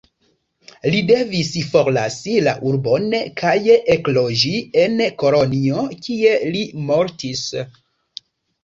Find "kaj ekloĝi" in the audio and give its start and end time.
3.43-4.55